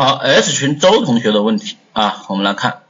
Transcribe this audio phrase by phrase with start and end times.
[0.00, 2.82] 好，S 群周同学的问题啊，我们来看，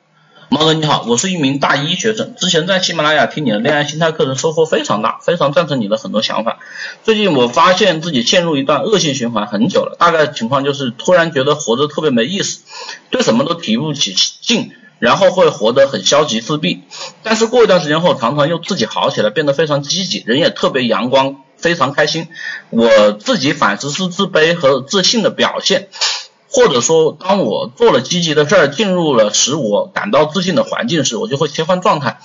[0.50, 6.58] 毛哥你好，我是一名大一学生，之前在喜马拉雅听你的恋爱心态课程，收获非常大，非常赞成你的很多想法。
[7.04, 12.60] 最近我发现自己陷入一段恶性循环很久了，大概情况就是突然觉得活着特别没意思，
[13.08, 16.82] 对什么都提不起劲，然后会活得很消极自闭。
[17.22, 22.28] 但是过一段时间后，常常又自己好起来，变得非常积极，人也特别阳光，非常开心。
[22.68, 25.88] 我自己反思是自卑和自信的表现。
[26.58, 32.16] 或者说，当我做了积极的事儿，进入了使我感到自信的环境时，我就会切换状态；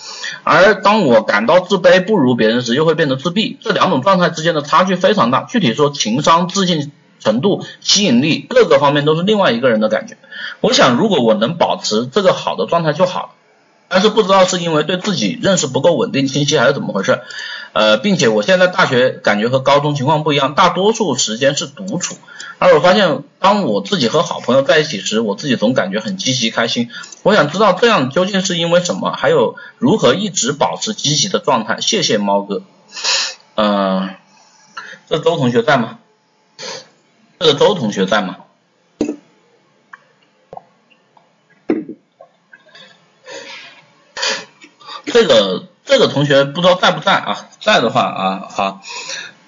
[0.44, 3.60] 而当我感到自卑不如别人时，又会变得自闭。
[3.62, 5.44] 这两种状态之间的差距非常大。
[5.44, 10.18] 具体说，情商、自信程度、吸引力各个方面都是另外一个人的感觉。
[10.62, 13.30] 我想，如果我能保持这个好的状态就好了。
[13.88, 17.22] 但是不知道是因为对自己认识不够稳定清晰，还是怎么回事？
[17.74, 22.16] 呃，并且我现在大学感觉和高中情况不一样，大多数时间是独处。
[22.60, 26.90] 而我发现，当我自己和好朋友在一起时，我自己总感觉很积极开心。
[27.24, 29.12] 我想知道这样究竟是因为什么？
[29.12, 31.82] 还有如何一直保持积极的状态？
[31.82, 32.62] 谢谢猫哥。
[33.56, 34.16] 嗯，
[35.10, 36.00] 这周同学在吗？
[37.40, 38.38] 这个周同学在吗？
[45.06, 47.50] 这个这个同学不知道在不在啊？
[47.62, 48.82] 在的话啊，好。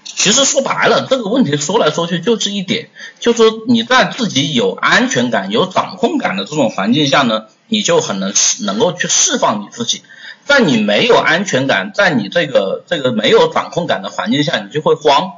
[0.04, 10.04] 其实说白了，这个问题说来说去就是一点，就说你在自己有安全感、有掌控感的这种环境下呢，你就很能能够去释放你自己。
[10.44, 15.32] 在你没有安全感，在你这个这个没有掌控感的环境下，你就会慌。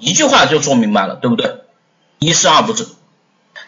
[0.00, 1.56] 一句话就说明白了，对不对？
[2.18, 2.86] 一是二不是。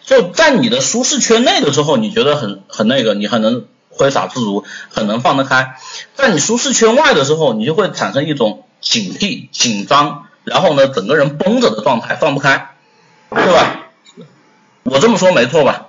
[0.06, 3.66] 就在你的舒适圈内的时候，你觉得很很那个，你很能。
[3.98, 5.76] 挥洒自如，很能放得开。
[6.14, 12.76] 在你舒适圈外的时候，你就会产生一种警惕、紧张，然后呢，整个人绷着的状态，放不开，
[13.30, 13.86] 对吧？
[14.84, 15.88] 我这么说没错吧？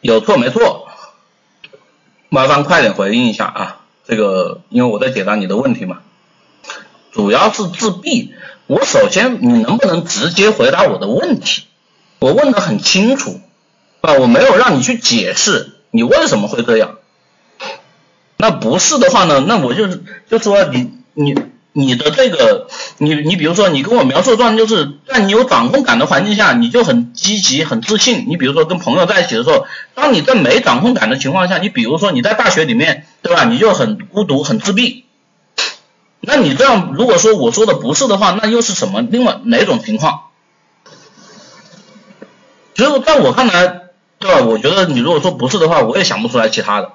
[0.00, 0.88] 有错没错？
[2.28, 3.80] 麻烦快点回应一下啊！
[4.06, 6.00] 这个，因为我在解答你的问题嘛。
[7.10, 8.34] 主要是自闭。
[8.66, 11.67] 我首先，你能不能直接回答我的问题？
[12.18, 13.40] 我问的很清楚，
[14.00, 16.96] 啊，我没有让你去解释你为什么会这样。
[18.36, 21.34] 那不是的话呢，那我就是就说你你
[21.72, 22.68] 你的这个
[22.98, 28.26] 你你比如说你跟我描述的状态就是在你有掌控感的环境下，你就很积极很自信。
[28.28, 33.44] 你比如说跟朋友在一起的时候，当你在没掌控感的情况下，你比如说你在大学里面，对吧？
[33.44, 35.04] 你就很孤独很自闭。
[36.20, 39.02] 那你这样如果说我说的不是的话，那又是什么？
[39.02, 40.27] 另外哪种情况？
[42.78, 43.80] 其实在我看来，
[44.20, 44.42] 对吧？
[44.42, 46.92] 我觉得你如果说不是的话，我也想不出来其他的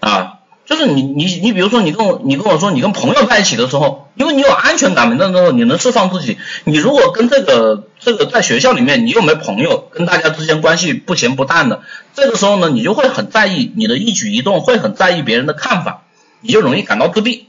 [0.00, 0.38] 啊。
[0.64, 6.38] 就是你你你，比如说你跟我你跟我说你跟朋友在一起的时候，因为你有安全感，那时候你能释放自己。
[6.64, 11.82] 你如果跟这个这个在学校里面，你又没朋友，跟大家之间关系不咸不淡的，
[12.14, 16.04] 这个时候呢，你就会很在意你的一举一动，会很在意别人的看法，
[16.40, 17.48] 你就容易感到自闭。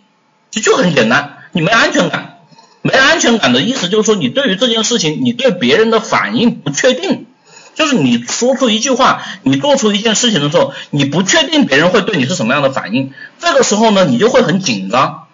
[0.49, 2.39] 就就很简单，你没安全感，
[2.81, 7.27] 没安全感的意思就是说，你对于这件事情，你对别人的反应不确定。
[7.75, 15.27] 就是你说出一句话，你做出一件事情的时候，你不确定别人会对你是什么样的反应，这个时候呢，你就会很紧张，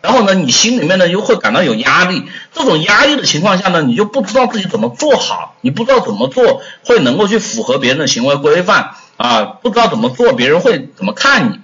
[0.00, 11.60] 然后呢，你心里面呢又会感到有压力，这种压力的情况下呢，你就不知道自己怎么做好，你不知道怎么做会能够去符合别人的行为规范啊，不知道怎么做别人会怎么看你，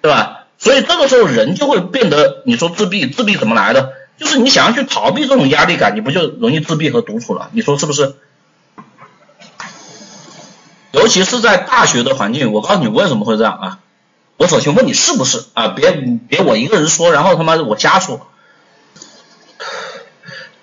[0.00, 0.44] 对吧？
[0.58, 3.94] 所以这个时候人就会变得，你说自闭，自闭怎么来的？
[4.16, 7.48] 就是你想要去逃避这种压力感，你不就容易自闭和独处了？
[7.52, 8.14] 你说是不是？
[10.92, 13.78] 尤其是在大学的环境，我告诉你为什么会这样啊？
[14.36, 15.68] 我首先问你是不是啊？
[15.68, 18.26] 别别我一个人说，然后他妈我瞎说。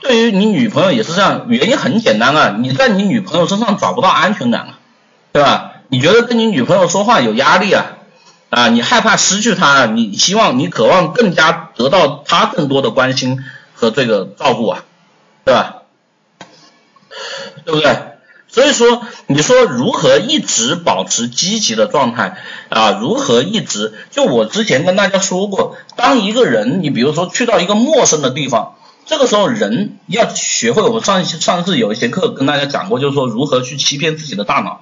[0.01, 4.79] 对于你女朋友也是这样，原因很简单啊，你在你女朋友身上找不到安全感啊，
[5.34, 5.72] 对吧？
[5.89, 7.97] 你觉得跟你女朋友说话有压力啊？
[8.50, 14.84] 啊，你害怕失去她，你希望你渴望更加得到她更多的关心和这个照顾啊，
[15.45, 15.75] 对吧？
[17.65, 17.95] 对不对？
[18.51, 22.38] 所以说，你说如何一直保持积极的状态
[22.69, 22.98] 啊？
[23.00, 23.94] 如何一直？
[24.10, 28.74] 就我之前跟大家说过，当一个人，你比如说去到一个陌生的地方，
[29.06, 30.81] 这个时候人要学会。
[30.81, 34.81] 我上一上次有一节课跟大家讲过，就是说如何去欺骗自己的大脑。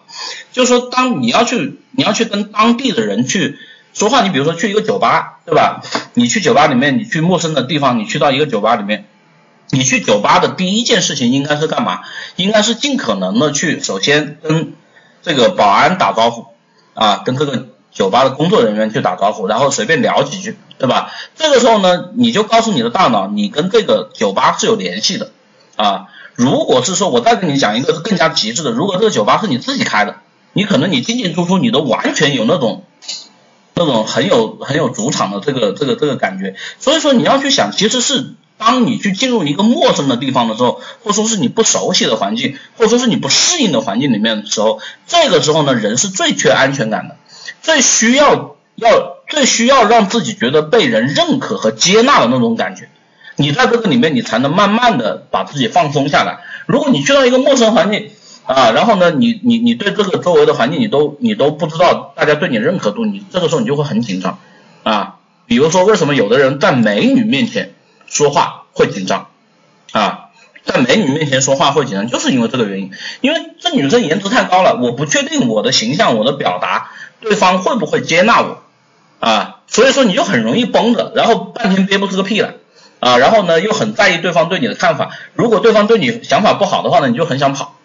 [0.54, 3.58] 就是说，当你要去，你要去跟当地的人去
[3.94, 5.82] 说话，你比如说去一个酒吧，对吧？
[6.14, 9.07] 你去酒吧里面，你去陌生的地方，你去到一个酒吧里面。
[9.70, 12.02] 你去酒吧的第一件事情应该是干嘛？
[12.36, 14.74] 应该是尽可能的去首先跟
[15.22, 16.46] 这个保安打招呼
[16.94, 21.12] 啊，跟这个酒吧的工作人员去打招呼，然后随便聊几句，对吧？
[21.36, 25.32] 这个时候呢，你就告诉你的大脑，你跟这个酒吧是有联系的，
[25.76, 26.08] 啊。
[26.36, 30.18] 如果是说我再跟你讲一个更加极致的，如果这个酒吧是你自己开的，
[30.54, 32.84] 你可能你进进出出你都完全有那种
[33.74, 36.56] 那种很有很有主场的这个这个这个感觉。
[36.80, 47.16] 所以说你要去想，其实是当你去进入一个陌生的地方的时候，或说是你不熟悉的环境，或者说是你不适应的环境里面的时候，这个时候呢，人是最缺安全感的，
[47.62, 52.90] 最需要要最需要让自己觉得被人认可和接纳的那种感觉。
[53.36, 56.40] 你在这个里面，你才能慢慢的把自己放松下来。
[56.66, 58.10] 如果你去到一个陌生环境
[58.46, 64.40] 啊，然后呢，你你你对这个周围的环境你都你都不知道大家对你认可度，你这个时候你就会很紧张
[64.82, 65.18] 啊。
[65.46, 67.74] 比如说为什么有的人在美女面前
[68.08, 69.28] 说话会紧张
[69.92, 70.26] 啊？
[70.66, 72.92] 在美女面前说话会紧张，就是因为这个原因。
[73.22, 78.62] 因为这女生颜值太高了，我不确定我的形象、我的表达，对方会不会接纳我
[79.20, 79.60] 啊？
[79.68, 82.56] 所以说你就很容易绷着，然后半天憋不出个屁来。
[83.00, 85.12] 啊，然后呢，又很在意对方对你的看法。
[85.36, 87.76] 如果对方对你想法不好的话呢，你就很想跑，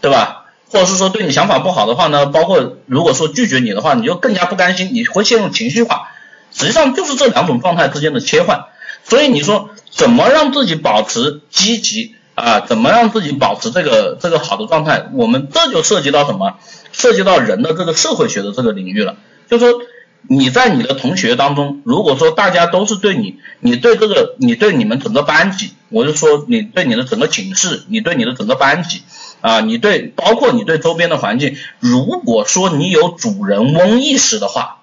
[0.00, 0.46] 对吧？
[0.70, 6.08] 或者是说对你想法不好的话呢，包括如果说拒绝你的话，你就更加不甘心，你会陷入情绪化。
[6.50, 8.64] 实际上就是这两种状态之间的切换。
[9.04, 12.60] 所以你说怎么让自己保持积极啊？
[12.60, 15.06] 怎么让自己保持这个这个好的状态？
[15.12, 16.58] 我们这就涉及到什么？
[16.92, 19.16] 涉及到人的这个社会学的这个领域了，
[19.48, 19.80] 就说。
[20.26, 29.02] 你在你的同学当中，如果说大家都是对你，你对这个，你对你们整个班级，我就说你对你的整个寝室，你对你的整个班级，
[29.42, 34.78] 啊，你对包括你对周边的环境，如果说你有主人翁意识的话，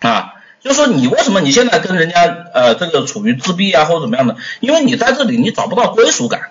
[0.00, 2.22] 啊，就说你为什么你现在跟人家
[2.54, 4.36] 呃这个处于自闭啊或者怎么样的？
[4.60, 6.50] 因为你在这里你找不到归属感，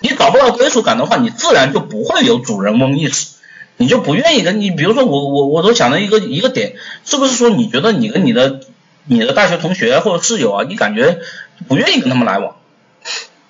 [0.00, 3.36] 你找不到归属感的话，你自然就不会有主人翁意识。
[3.76, 6.74] 你就不愿意跟你，比如说我我我都想了一个一个点，
[7.06, 8.60] 是不是说你觉得你跟你的
[9.04, 11.18] 你的大学同学或者室友啊，你感觉
[11.66, 12.56] 不愿意跟他们来往？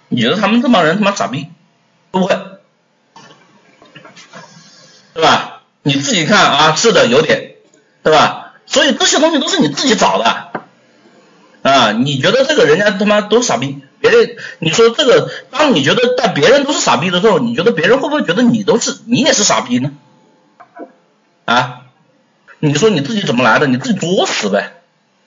[0.09, 1.49] 你觉得他们这帮人他妈傻逼，
[2.13, 2.39] 不会？
[5.15, 5.63] 对吧？
[5.83, 7.55] 你自己看啊，是的，有点，
[8.05, 8.50] 对吧？
[8.71, 10.53] 所以这些东西都是你自己找的
[11.63, 19.91] 啊，你觉得这个人家他妈都傻逼，别人你说这个，当你觉得在别人都是傻逼的时候，你觉得别人会不会觉得你都是你也是傻逼呢？
[21.45, 21.81] 啊，
[22.61, 23.67] 你说你自己怎么来的？
[23.67, 24.73] 你自己作死呗，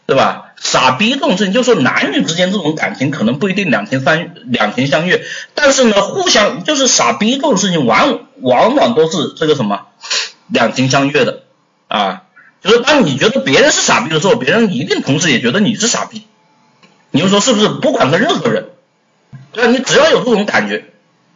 [0.07, 0.53] 对吧？
[0.55, 5.21] 傻逼这种事情，就说男女之间这种感情可能不一定两情三两情相悦，
[5.53, 9.87] 但是呢，互相就是傻逼这种事情，往往往都是这个什么
[10.47, 11.43] 两情相悦的
[11.89, 12.22] 啊。
[12.63, 16.23] 就是当你觉得别人是傻逼的时候，别人一定同时也觉得你是傻逼。
[17.11, 17.67] 你们说是不是？
[17.67, 18.69] 不管跟任何人，
[19.51, 19.71] 对吧？
[19.71, 20.85] 你只要有这种感觉。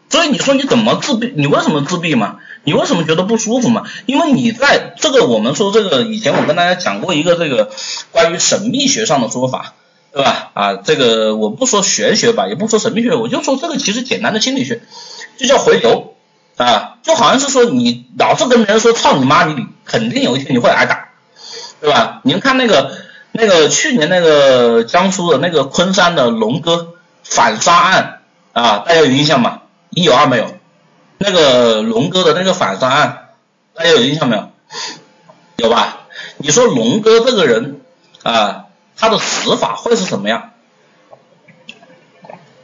[0.09, 1.33] 所以你说你怎么自闭？
[1.35, 2.37] 你为什么自闭嘛？
[2.63, 3.83] 你为什么觉得不舒服嘛？
[4.05, 7.69] 因为你在这个我们说这个以前我跟大家讲过一个这个
[8.11, 9.73] 关于神秘学上的说法，
[10.13, 10.51] 对吧？
[10.53, 14.81] 啊，这个我不说玄学吧，也不说神秘学，我就说这个其实简单的心理学，
[15.37, 16.15] 就叫回流
[16.55, 21.06] 啊，就好像是说你老是跟别人说操你妈，你肯定有一天你会挨打，
[21.79, 22.21] 对吧？
[22.23, 22.91] 你们看那个
[23.31, 28.21] 那个去年那个江苏的那个昆山的龙哥反杀案
[28.53, 29.61] 啊，大家有印象吗？
[29.89, 30.57] 一有二没有，
[31.17, 33.29] 那个龙哥的那个反杀案，
[33.73, 34.49] 大家有印象没有？
[35.57, 35.99] 有吧？
[36.37, 37.81] 你说龙哥这个人
[38.23, 38.65] 啊，
[38.95, 40.51] 他的死法会是什么样？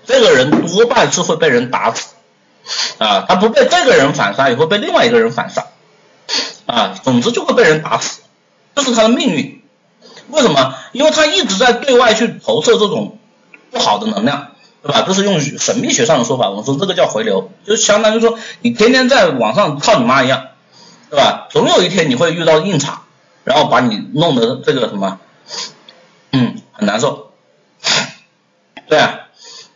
[0.05, 2.15] 这个人多半是会被人打死
[2.97, 5.67] 啊，他不被这个人反杀，也会被另外一个人反杀
[6.65, 8.21] 啊，总之就会被人打死，
[8.75, 9.61] 这是他的命运。
[10.29, 10.75] 为什么？
[10.91, 13.17] 因为他一直在对外去投射这种
[13.71, 14.47] 不好的能量。
[14.81, 15.05] 对吧？
[15.07, 20.47] 这是用神秘学上的说法，我们说这个叫回流，就相当于说你天天在网上操你妈一样，
[21.09, 21.47] 对吧？
[21.51, 23.03] 总有一天你会遇到硬茬，
[23.45, 25.21] 然后把你弄得这个什么，
[26.33, 27.31] 嗯，很难受。
[28.89, 29.21] 对啊，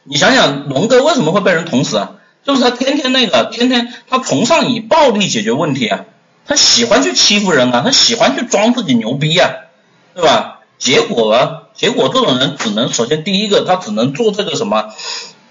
[0.04, 2.16] 你想想龙哥为什么会被人捅死啊？
[2.44, 6.04] 就是他天天那个，天天他崇尚以暴力解决问题啊，
[6.48, 9.52] 他喜欢去欺负人啊，他喜欢去装自己牛逼啊，
[10.16, 10.60] 对吧？
[10.78, 11.64] 结果呢？
[11.74, 14.90] 结果这种人只能首先第一个，他只能做这个什么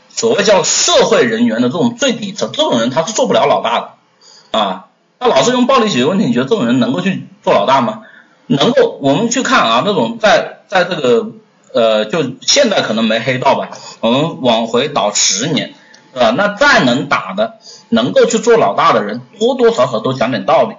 [0.08, 4.86] 所谓叫社会人员的这种最底层，这种人他是做不了老大的啊。
[5.18, 8.02] 他老是用暴力解决问题，你觉得这种人能够去做老大吗？
[8.46, 8.98] 能够？
[9.00, 11.28] 我们去看啊，那种在在这个
[11.72, 15.74] 呃，就现在可能没黑道吧，我们往回倒十年，
[16.12, 16.30] 是吧？
[16.36, 20.74] 那再能打的，能够去做老大的人，多多少少都讲点道理。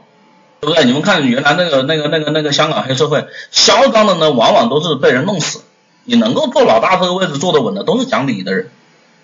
[0.60, 0.86] 对不对？
[0.86, 5.62] 你们看原来那个那个那个那个香港黑社会，嚣张的呢，往往都是被人弄死。
[6.06, 8.70] 你能够坐老大这个位置坐得稳的，都是讲理的人。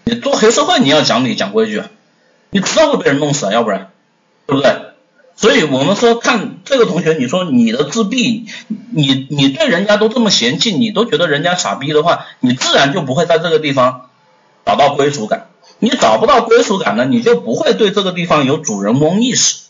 [0.03, 1.89] 你做黑社会，你要讲理讲规矩啊，
[2.49, 3.91] 你知道会被人弄死啊，要不然，
[4.45, 4.75] 对不对？
[5.35, 14.09] 所以我们说，看这个同学，你说你的自闭，你你对人家都这么嫌弃，你都觉得人家傻逼的话，你自然就不会在这个地方
[14.65, 15.47] 找到归属感。
[15.79, 19.63] 你找不到归属感呢，你就不会对这个地方有主人翁意识。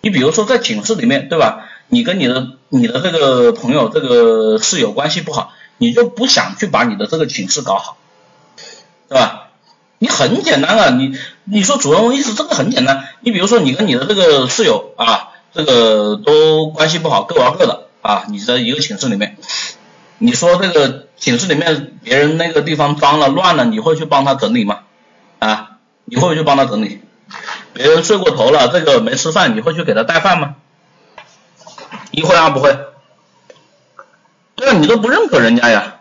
[0.00, 1.66] 你比如说在寝室里面，对吧？
[1.88, 7.96] 你跟你的你的这个朋友这个室友关系不好，你就不想去把你的这个寝室搞好，
[9.08, 9.48] 对吧？
[9.98, 19.36] 你很简单啊，你你说主人翁意识这个很简单，你比如说你跟你的这个室友啊，这个都关系不好，各玩各的啊，你在一个寝室里面，
[20.18, 24.78] 你说这个寝室里面别人那个地方脏了乱了，你会去帮他整理吗？
[25.38, 25.72] 啊，
[26.06, 27.00] 你会不会去帮他整理？
[27.72, 30.56] 别人睡过头了，这个没吃饭，你会去给他带饭吗？
[32.10, 32.76] 一会啊不会，
[34.56, 36.00] 对啊，你都不认可人家呀，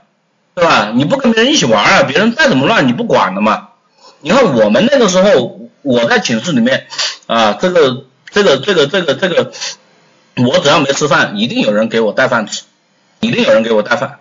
[0.56, 0.92] 对吧？
[0.94, 3.70] 你不跟别人一起玩啊，别人再怎么乱你不管的嘛。
[4.22, 6.88] 你看我们那个时候，我在寝室里面
[7.28, 9.52] 啊，这个这个这个这个这个，
[10.36, 12.64] 我只要没吃饭，一定有人给我带饭吃，
[13.20, 14.20] 一定有人给我带饭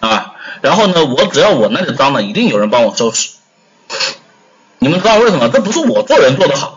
[0.00, 0.34] 啊。
[0.62, 3.30] 然后呢，我只要我那里脏了，一定有人帮我收拾。
[4.78, 5.48] 你们知道为什么？
[5.48, 6.75] 这不是我做人做得好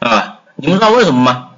[0.00, 1.50] 啊，你们知道为什么吗？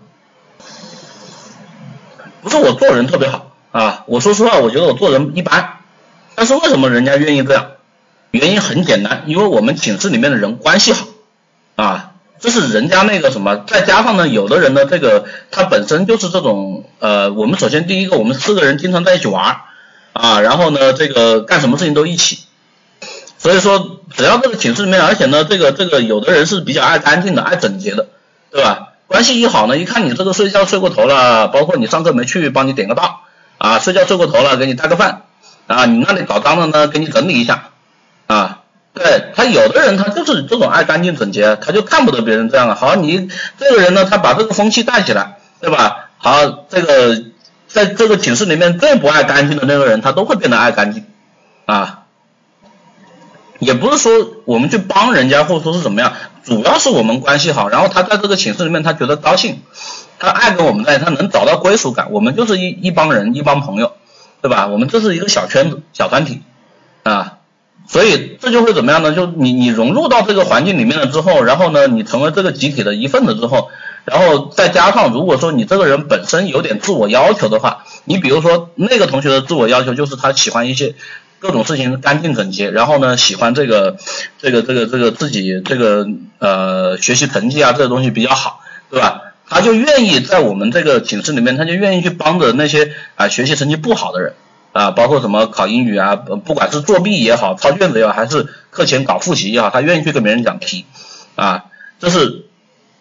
[2.42, 5.78] 不是我做人特别好啊，我说实话，我觉得我做人一般，
[6.34, 7.66] 但是为什么人家愿意这样？
[8.32, 11.06] 原因很简单，因为我们寝室里面的人关系好
[11.76, 19.60] 啊，这是人家那个什么，再加上呢，有的人呢，这个他本身就是这种呃，我们首先第一个，我们四个人经常在一起玩
[20.14, 22.40] 啊，然后呢，这个干什么事情都一起，
[23.38, 28.08] 所以说只要这个寝室里面，而且呢，这个这个有的人是比较爱干净的，爱整洁的，
[28.52, 28.88] 对吧？
[29.06, 33.22] 关系一好呢，一看你这个睡觉睡过头了，包括你上课没去，帮你点个到
[33.58, 35.22] 啊，睡觉睡过头了，给你带个饭
[35.66, 37.70] 啊，你那里搞脏了呢，给你整理一下
[38.26, 38.60] 啊。
[38.94, 42.74] 对他有的人他就是这种爱干净整洁，他就看不得别人这样了。
[42.74, 46.10] 好，你这个人呢，他把这个风气带起来，对吧？
[46.18, 47.22] 好，这个
[47.68, 51.06] 在这个寝室里面最不爱干净的那个人，他都会变得爱干净
[51.64, 52.00] 啊。
[53.58, 54.12] 也不是说
[54.44, 56.12] 我们去帮人家，或者说是怎么样。
[56.44, 59.62] 主要是我们关系好，然后他在这个寝室里面，他觉得高兴，
[60.18, 62.08] 他爱跟我们在，他能找到归属感。
[62.10, 63.92] 我们就是一一帮人，一帮朋友，
[64.40, 64.66] 对吧？
[64.66, 66.42] 我们这是一个小圈子、小团体
[67.04, 67.38] 啊，
[67.86, 69.12] 所以这就会怎么样呢？
[69.12, 73.70] 就你你融入到这个环境里面了之后，然后呢，你成为这个集体的一份子之后，
[74.04, 80.96] 然后再加上如果说你这个人本身有点自我要求的话，你比如说那个同学的自我要求就是他喜欢一些。
[81.42, 83.96] 各种事情干净整洁，然后呢，喜欢这个
[84.38, 86.06] 这个这个这个自己这个
[86.38, 89.22] 呃学习成绩啊，这个东西比较好，对吧？
[89.48, 94.34] 他就愿意在我们这个寝室里面，他就愿意去帮着那些啊学习成绩不好的人
[94.70, 100.86] 啊，包括什么考英语啊，不管是作弊也好，抄卷子也好，还是课前搞复习也好，他愿意去跟别人讲题
[101.34, 101.64] 啊，
[101.98, 102.44] 这是。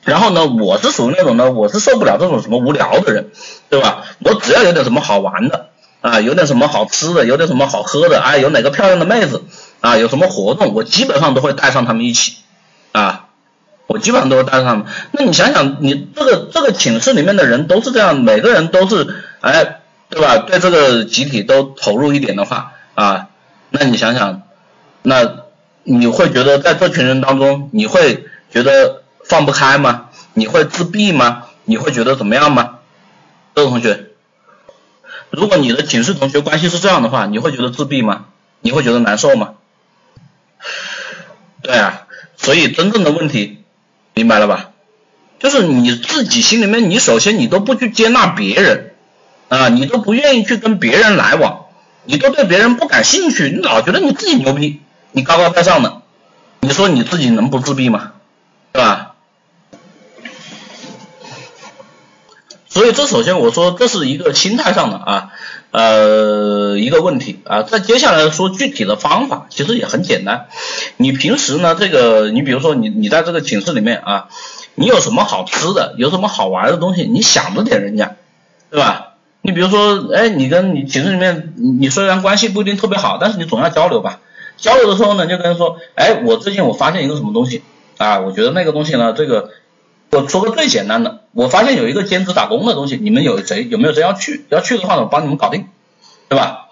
[0.04, 3.30] 然后呢，我是属于那种呢，我是受不了这种什么无聊的人，
[3.70, 4.04] 对吧？
[4.26, 5.68] 我只要有点什么好玩的。
[6.02, 9.44] 啊，有点什么好吃的，有点什么好喝的，哎，有哪个漂亮的妹子
[9.80, 12.38] 啊，有什么活动，我基本上都会带上他们一起
[12.92, 13.28] 啊，
[13.86, 14.86] 我基本上都会带上他们。
[15.12, 20.38] 那你想想，你这个这个寝室里面的人都是这样，每个人都是哎，对吧？
[20.40, 23.28] 对这个集体都投入一点的话啊，
[23.70, 24.42] 那你想想，
[25.04, 25.36] 那
[25.84, 30.08] 你会觉得在这群人当中，你会觉得放不开吗？
[30.34, 31.44] 你会自闭吗？
[31.66, 32.80] 你会觉得怎么样吗？
[33.54, 34.08] 这位同学。
[35.32, 38.26] 如果你的寝室同学关系是这样的话，你会觉得自闭吗？
[38.60, 39.54] 你会觉得难受吗？
[41.64, 42.04] 对啊，
[42.38, 43.64] 所以真正的问题
[44.14, 44.72] 明白了吧？
[45.40, 48.94] 就是你自己心里面，你首先你都不去接纳别人
[49.50, 51.66] 啊，你都不愿意去跟别人来往，
[52.04, 56.02] 你都对别人不感兴趣，你老觉得你自己牛逼，你高高在上的，
[56.60, 58.12] 你说你自己能不自闭吗？
[58.74, 59.11] 对吧？
[62.72, 65.30] 所以这首先我说这是一个心态上的啊，
[65.72, 67.64] 呃一个问题啊。
[67.64, 70.46] 再接下来说具体的方法，其实也很简单。
[70.96, 74.30] 你平时呢，这个你比如说你你在这个寝室里面啊，
[74.76, 78.16] 你有什么好吃的，有什么好玩的东西，你想着点人家，
[78.70, 79.16] 对吧？
[79.42, 84.22] 你比如说，哎，你跟你寝室里面，你虽然关系不一定特别好，但是你总要交流吧。
[84.56, 87.64] 交流的时候呢，就跟人说，哎，我最近我发现一个什么东西
[87.98, 89.50] 啊，我觉得那个东西呢，这个。
[90.14, 94.46] 我说个最简单的，我发现有一个兼职打工的东西，你们有谁有没有谁要去？
[94.50, 95.70] 要去的话呢，我帮你们搞定，
[96.28, 96.68] 对吧？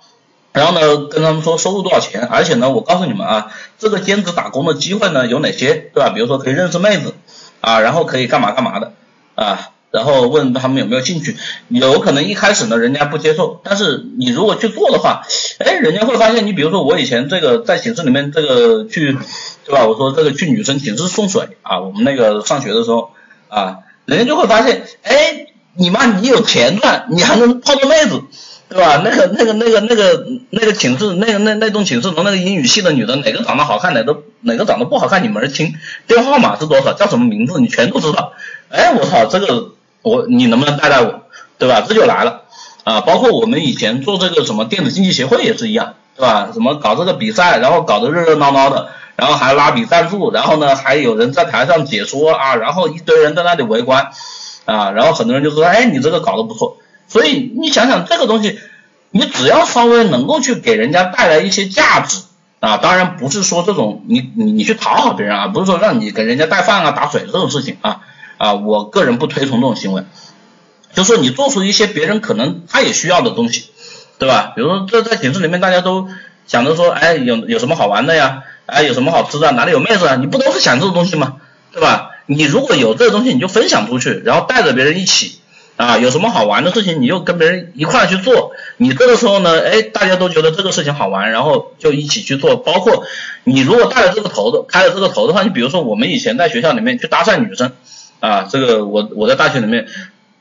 [0.52, 6.10] 然后呢，跟他们说收入多少钱，而且呢，我告诉你们啊，这个兼职打工的机会呢有哪些，对吧？
[6.10, 7.14] 比如说可以认识妹子
[7.62, 8.92] 啊，然后可以干嘛干嘛的
[9.36, 11.38] 啊，然后问他们有没有兴趣，
[11.70, 15.22] 有可能一开始呢人家不接受，但是你如果去做的话，
[15.60, 19.18] 哎，人家会发现你，比如说我以前这个在寝室里面这个去，
[19.66, 19.86] 对吧？
[19.86, 23.12] 我说这个去女生寝室送水啊，我们那个上学的时候。
[23.50, 28.24] 啊，人家就会发现，哎，你妈你有钱赚，你还能泡个妹子，
[28.68, 29.02] 对吧？
[29.04, 35.74] 那个那个那个那个那个寝室那个那那栋寝室楼那个英语系的女的哪个长得好看，哪个哪个长得不好看，你门儿清，
[36.08, 38.34] 电话号码是多少，叫什么名字，你全都知道。
[38.70, 41.22] 哎，我操，这个我你能不能带带我，
[41.58, 41.86] 对吧？
[41.88, 42.44] 这就来了
[42.84, 43.02] 啊！
[43.02, 46.50] 包括我们以前做这个什么电子竞技协会也是一样，对吧？
[46.54, 48.90] 什么搞这个比赛，然后搞得热热闹闹的。
[49.20, 54.12] 然后还拉比赞助，然后呢还有人在台上解说啊，然后一堆人在那里围观
[54.64, 56.78] 啊，然后很多人就说，哎，你这个搞得不错。
[57.10, 58.58] 所以你想想这个东西，
[59.12, 62.22] 你只要稍微能够去给人家带来一些价值
[62.62, 68.00] 啊，当然不是说这种你你你去讨好别人啊，不是说让你给人家带饭啊打水这种事情啊
[68.38, 70.04] 啊，我个人不推崇这种行为，
[70.94, 73.66] 就说你做出一些别人可能他也需要的东西，
[74.18, 74.54] 对吧？
[74.56, 76.08] 比如说这在寝室里面大家都
[76.48, 78.44] 想着说，哎，有有什么好玩的呀？
[78.72, 79.52] 哎，有什么好吃的？
[79.52, 80.16] 哪里有妹子啊？
[80.16, 81.38] 你不都是想这种东西吗？
[81.72, 82.12] 对吧？
[82.26, 85.40] 你如果有这个东西，你就分享出去，然后带着别人一起
[85.78, 88.52] 啊，有什么好玩的事情，你就跟别人一块去做。
[88.78, 92.58] 你这个时候呢，哎，大家都觉得这个事情好玩，然后就一起去做。
[92.58, 93.04] 包括
[93.44, 97.72] 你如果带了这个头的，开了这个头的话，你比如说我们以前在学校里面去搭讪女生
[98.20, 99.88] 啊，这个我我在大学里面，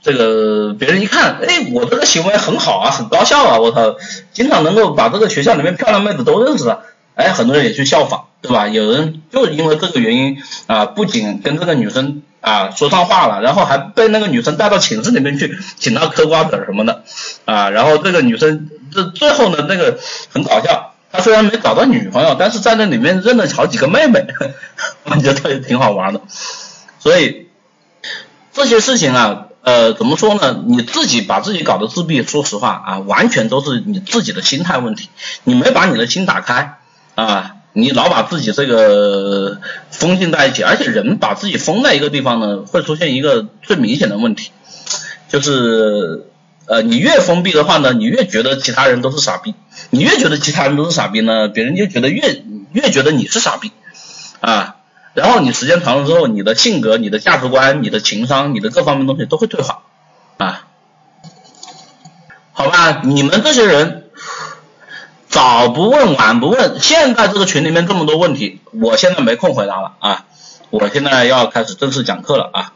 [0.02, 3.96] 这个别人一看，哎，我这个行为很好啊，很高效啊，我操，
[4.32, 6.82] 经常能够把这个学校里面漂亮妹子都认识了。
[7.18, 8.68] 哎，很多人也去效仿，对吧？
[8.68, 17.02] 有人就因为这个原因啊，不仅跟这个女生啊说上话了，然后还被那个女生带到寝室里面去，请她嗑瓜子什么的
[17.44, 17.70] 啊。
[17.70, 19.98] 然后这个女生这最后呢，那个
[20.32, 24.24] 很搞笑，她虽然没找到女朋友，但是在那里面认了好几个妹妹，
[25.02, 26.20] 我觉得也挺好玩的。
[27.00, 27.48] 所以
[28.52, 30.62] 这些事情啊，呃，怎么说呢？
[30.68, 35.08] 你自己把自己搞得自闭，说实话啊，完全都是你自己的心态问题，
[35.42, 36.77] 你没把你的心打开。
[37.18, 39.60] 啊，你老把自己这个
[39.90, 44.52] 封禁在一起，而且人把自己封在一个地方呢，会出现一个最明显的问题，
[45.28, 46.28] 就是
[46.66, 49.56] 呃，你越封闭的话呢，你越觉得其他人都是傻逼，
[49.90, 53.72] 你越觉得其他人都是傻逼呢，别人就觉得越越觉得你是傻逼
[54.38, 54.76] 啊，
[55.14, 59.82] 然后你时间长了之后，你的性格、你的价值观、你的情商、你的各方面东西都会退化
[60.36, 60.68] 啊，
[62.52, 63.97] 好吧，你们这些人。
[65.28, 70.24] 早不问晚不问，现在这个群里面这么多问题，我现在没空回答了啊！
[70.70, 72.72] 我现在要开始正式讲课了啊！